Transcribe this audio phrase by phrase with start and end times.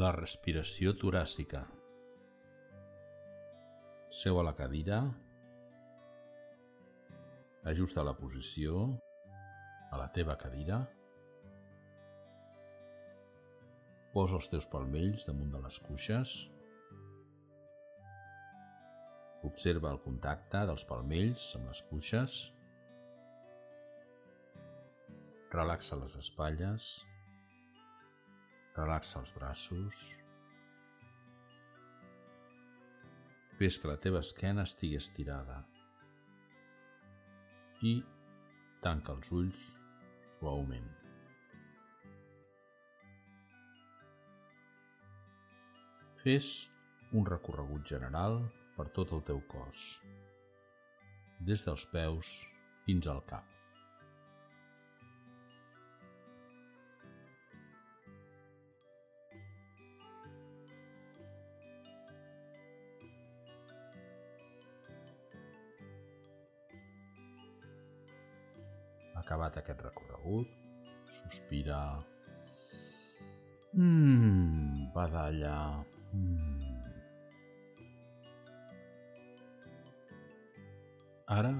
[0.00, 1.60] La respiració toràcica.
[4.18, 5.00] Seu a la cadira.
[7.72, 8.84] Ajusta la posició
[9.90, 10.78] a la teva cadira.
[14.14, 16.38] Posa els teus palmells damunt de les cuixes.
[19.52, 22.40] Observa el contacte dels palmells amb les cuixes.
[25.58, 26.92] Relaxa les espatlles.
[28.80, 29.96] Relaxa els braços.
[33.58, 35.58] Ves que la teva esquena estigui estirada.
[37.90, 37.92] I
[38.86, 39.60] tanca els ulls
[40.30, 40.88] suaument.
[46.24, 46.50] Fes
[47.12, 48.40] un recorregut general
[48.80, 49.86] per tot el teu cos,
[51.52, 52.36] des dels peus
[52.88, 53.59] fins al cap.
[69.20, 70.48] Acabat aquest recorregut,
[71.10, 71.80] sospira.
[73.76, 75.84] Mmm, badalla.
[76.12, 76.70] Mm.
[81.30, 81.52] Ara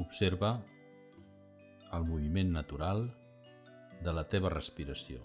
[0.00, 0.54] observa
[1.92, 3.04] el moviment natural
[4.02, 5.20] de la teva respiració.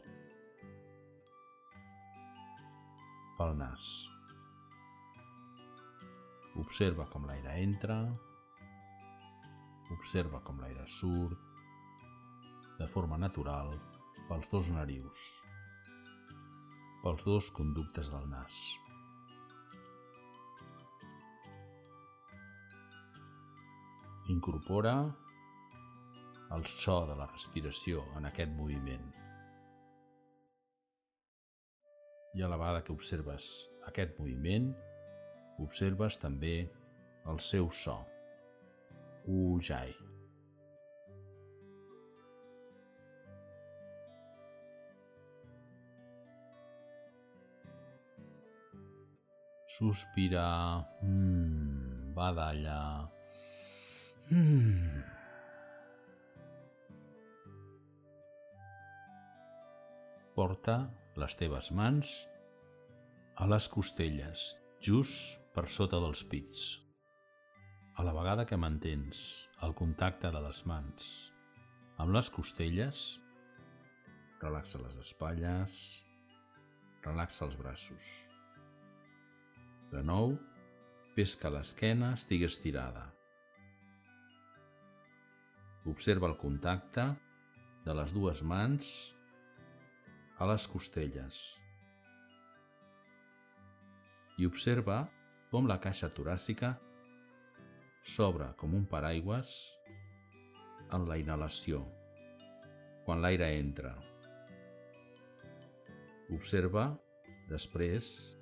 [3.38, 3.88] Pel nas.
[6.60, 8.02] Observa com l'aire entra,
[9.96, 11.47] observa com l'aire surt,
[12.78, 13.72] de forma natural
[14.28, 15.22] pels dos narius,
[17.04, 18.58] pels dos conductes del nas.
[24.30, 24.98] Incorpora
[26.56, 29.08] el so de la respiració en aquest moviment.
[32.38, 33.48] I a la vegada que observes
[33.90, 34.70] aquest moviment,
[35.64, 36.58] observes també
[37.28, 37.98] el seu so,
[39.28, 39.96] Ujjayi.
[49.78, 53.10] Sospirar, mm, badalla.
[54.30, 55.04] Mm.
[60.36, 60.78] Porta
[61.18, 62.16] les teves mans
[63.38, 64.50] a les costelles,
[64.82, 66.66] just per sota dels pits.
[67.98, 71.12] A la vegada que mantens el contacte de les mans
[71.98, 73.04] amb les costelles,
[74.42, 75.78] relaxa les espatlles,
[77.06, 78.37] relaxa els braços.
[79.92, 80.34] De nou,
[81.16, 83.06] fes que l'esquena estigui estirada.
[85.88, 87.06] Observa el contacte
[87.86, 88.90] de les dues mans
[90.38, 91.38] a les costelles.
[94.38, 95.00] I observa
[95.50, 96.76] com la caixa toràcica
[98.04, 99.56] s'obre com un paraigües
[100.94, 101.82] en la inhalació,
[103.08, 103.96] quan l'aire entra.
[106.36, 106.90] Observa,
[107.48, 108.37] després,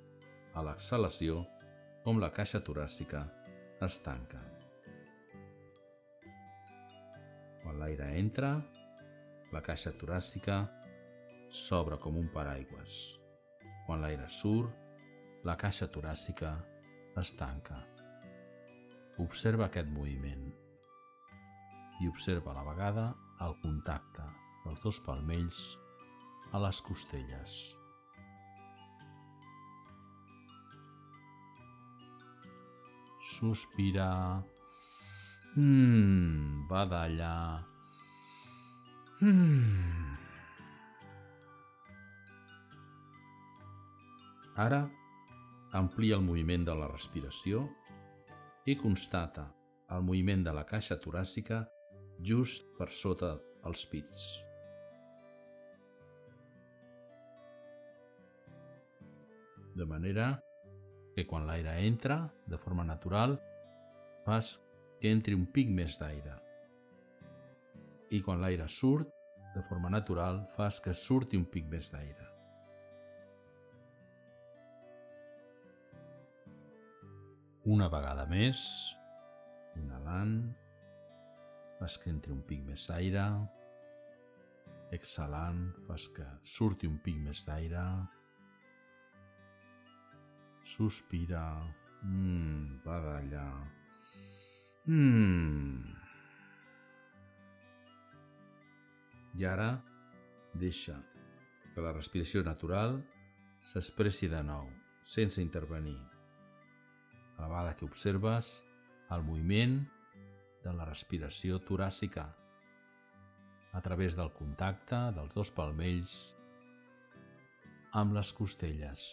[0.56, 1.42] a l'exhalació
[2.04, 3.20] com la caixa toràcica
[3.84, 4.40] es tanca.
[7.60, 8.54] Quan l'aire entra,
[9.52, 10.62] la caixa toràcica
[11.60, 12.96] s'obre com un paraigües.
[13.86, 15.02] Quan l'aire surt,
[15.46, 16.54] la caixa toràcica
[17.20, 17.82] es tanca.
[19.22, 20.48] Observa aquest moviment
[22.02, 23.08] i observa a la vegada
[23.46, 24.26] el contacte
[24.64, 25.64] dels dos palmells
[26.52, 27.60] a les costelles.
[33.26, 34.44] Sospirar,
[35.56, 37.66] mm, badallar,
[39.20, 40.14] mm.
[44.56, 44.80] Ara
[45.76, 47.66] amplia el moviment de la respiració
[48.64, 49.44] i constata
[49.92, 51.58] el moviment de la caixa toràcica
[52.30, 53.34] just per sota
[53.68, 54.24] els pits.
[59.76, 60.30] De manera
[61.16, 63.38] que quan l'aire entra de forma natural
[64.26, 64.58] fas
[65.00, 66.34] que entri un pic més d'aire.
[68.12, 69.08] I quan l'aire surt,
[69.54, 72.26] de forma natural, fas que surti un pic més d'aire.
[77.72, 78.60] Una vegada més,
[79.80, 80.36] inhalant,
[81.80, 83.24] fas que entri un pic més d'aire,
[84.92, 87.86] exhalant, fas que surti un pic més d'aire,
[90.66, 91.62] sospira,
[92.02, 93.46] mmm, badalla,
[94.86, 95.94] mmm.
[99.36, 99.68] I ara
[100.56, 100.96] deixa
[101.74, 102.98] que la respiració natural
[103.62, 104.70] s'expressi de nou,
[105.04, 105.98] sense intervenir.
[107.36, 108.64] A la vegada que observes
[109.12, 109.78] el moviment
[110.64, 112.26] de la respiració toràcica
[113.76, 116.16] a través del contacte dels dos palmells
[118.00, 119.06] amb les costelles.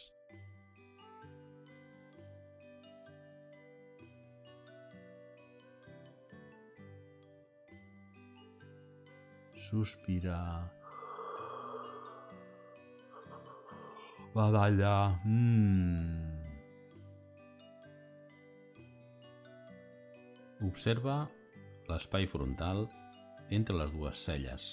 [9.64, 10.70] Sospira.
[14.36, 15.20] Badalla.
[15.24, 16.42] Mm.
[20.68, 21.16] Observa
[21.88, 22.86] l'espai frontal
[23.60, 24.68] entre les dues celles.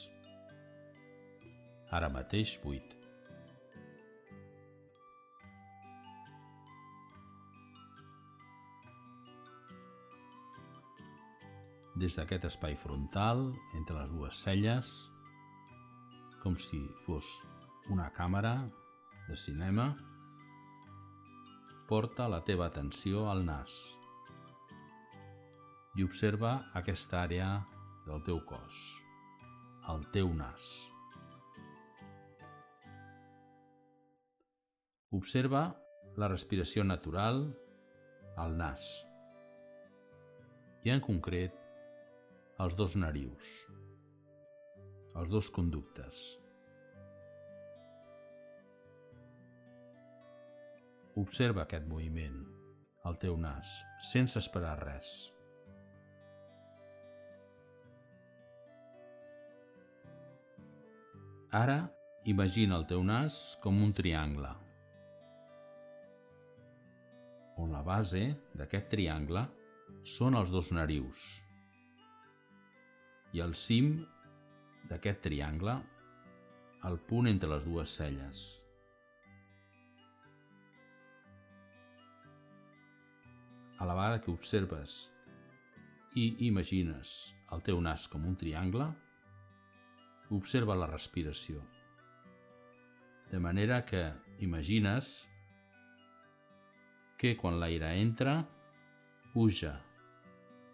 [1.90, 2.99] Ara mateix buit.
[12.00, 14.90] Des d'aquest espai frontal, entre les dues celles,
[16.40, 17.26] com si fos
[17.92, 18.54] una càmera
[19.26, 19.90] de cinema,
[21.90, 23.74] porta la teva atenció al nas
[25.98, 27.50] i observa aquesta àrea
[28.06, 28.80] del teu cos,
[29.92, 30.72] el teu nas.
[35.20, 35.66] Observa
[36.16, 37.44] la respiració natural
[38.40, 38.88] al nas
[40.86, 41.59] i en concret
[42.60, 43.50] els dos narius,
[45.16, 46.18] els dos conductes.
[51.22, 52.36] Observa aquest moviment,
[53.08, 53.72] al teu nas,
[54.10, 55.14] sense esperar res.
[61.56, 61.80] Ara
[62.28, 64.52] imagina el teu nas com un triangle,
[67.60, 69.48] on la base d'aquest triangle
[70.18, 71.30] són els dos narius
[73.32, 73.92] i el cim
[74.90, 75.76] d'aquest triangle
[76.88, 78.48] el punt entre les dues celles.
[83.80, 84.94] a la vegada que observes
[86.20, 87.12] i imagines
[87.54, 88.90] el teu nas com un triangle,
[90.36, 91.62] observa la respiració.
[93.30, 94.02] De manera que
[94.44, 95.08] imagines
[97.16, 98.36] que quan l'aire entra,
[99.32, 99.72] puja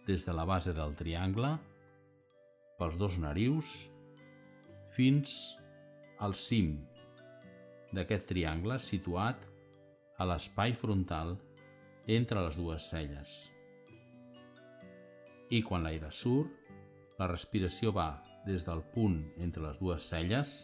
[0.08, 1.54] des de la base del triangle,
[2.76, 3.72] pels dos narius,
[4.96, 5.56] fins
[6.24, 6.76] al cim
[7.96, 9.44] d'aquest triangle situat
[10.20, 11.34] a l'espai frontal
[12.16, 13.34] entre les dues celles.
[15.52, 16.70] I quan l'aire surt,
[17.20, 18.10] la respiració va
[18.46, 20.56] des del punt entre les dues celles,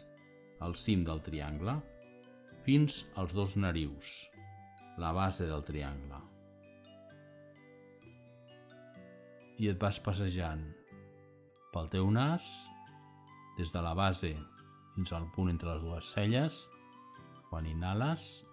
[0.63, 1.77] al cim del triangle,
[2.63, 4.13] fins als dos narius,
[5.01, 6.21] la base del triangle.
[9.59, 10.63] I et vas passejant
[11.73, 12.45] pel teu nas,
[13.57, 14.31] des de la base
[14.93, 16.63] fins al punt entre les dues celles,
[17.49, 18.43] quan inhales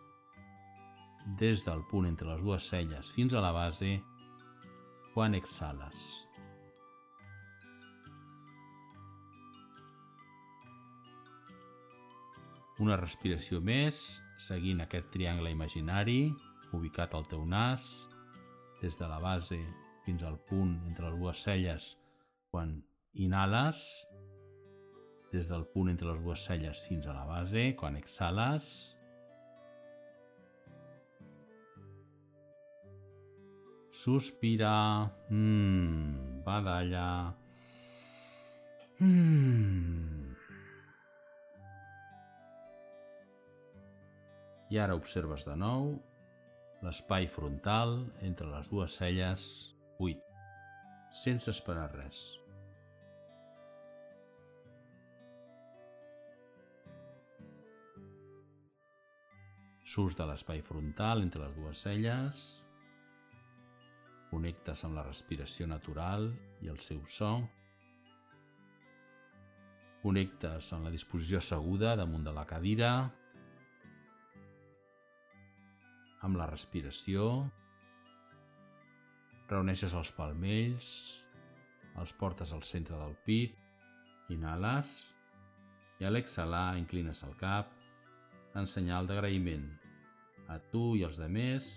[1.40, 3.99] des del punt entre les dues celles fins a la base
[5.14, 6.26] quan exhales.
[12.81, 16.31] Una respiració més, seguint aquest triangle imaginari,
[16.73, 18.08] ubicat al teu nas,
[18.81, 19.58] des de la base
[20.06, 21.90] fins al punt entre les dues celles
[22.49, 22.78] quan
[23.14, 23.82] inhales,
[25.32, 28.70] des del punt entre les dues celles fins a la base, quan exhales,
[33.90, 37.35] sospirar, mm, badalla,
[38.99, 40.20] mm.
[44.70, 45.96] I ara observes de nou
[46.87, 49.46] l'espai frontal entre les dues celles
[49.99, 50.23] buit,
[51.11, 52.20] sense esperar res.
[59.90, 62.40] Surts de l'espai frontal entre les dues celles
[64.30, 66.28] Connectes amb la respiració natural
[66.62, 67.30] i el seu so.
[70.04, 72.92] Connectes amb la disposició asseguda damunt de la cadira.
[76.23, 77.26] Amb la respiració.
[79.50, 80.87] Reuneixes els palmells,
[81.99, 83.59] els portes al centre del pit,
[84.30, 84.94] inhales
[85.99, 87.75] i a l'exhalar inclines el cap
[88.54, 89.79] en senyal d'agraïment
[90.50, 91.71] a tu i als demés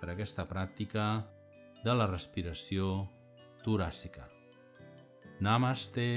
[0.00, 1.06] per aquesta pràctica
[1.84, 3.06] de la respiració
[3.64, 4.26] toràcica.
[5.40, 6.08] Namaste.